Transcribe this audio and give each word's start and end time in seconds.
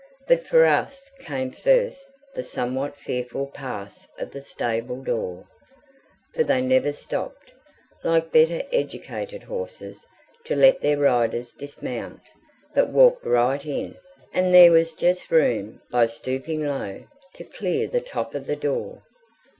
But 0.25 0.47
for 0.47 0.65
us 0.65 1.11
came 1.19 1.51
first 1.51 2.09
the 2.33 2.41
somewhat 2.41 2.95
fearful 2.97 3.45
pass 3.53 4.07
of 4.17 4.31
the 4.31 4.41
stable 4.41 5.03
door, 5.03 5.45
for 6.33 6.43
they 6.43 6.59
never 6.59 6.91
stopped, 6.91 7.51
like 8.03 8.31
better 8.31 8.63
educated 8.73 9.43
horses, 9.43 10.03
to 10.45 10.55
let 10.55 10.81
their 10.81 10.97
riders 10.97 11.53
dismount, 11.53 12.21
but 12.73 12.89
walked 12.89 13.27
right 13.27 13.63
in, 13.63 13.95
and 14.33 14.51
there 14.51 14.71
was 14.71 14.93
just 14.93 15.29
room, 15.29 15.79
by 15.91 16.07
stooping 16.07 16.65
low, 16.65 17.03
to 17.35 17.43
clear 17.43 17.87
the 17.87 18.01
top 18.01 18.33
of 18.33 18.47
the 18.47 18.55
door. 18.55 19.03